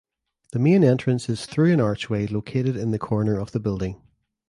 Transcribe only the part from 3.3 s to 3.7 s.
of the